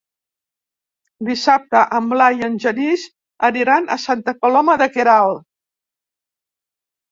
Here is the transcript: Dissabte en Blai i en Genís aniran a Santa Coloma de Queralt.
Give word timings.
Dissabte 1.27 1.81
en 1.97 2.07
Blai 2.13 2.39
i 2.41 2.47
en 2.47 2.57
Genís 2.65 3.05
aniran 3.51 3.87
a 3.87 4.01
Santa 4.07 4.37
Coloma 4.41 4.79
de 4.85 4.91
Queralt. 4.99 5.47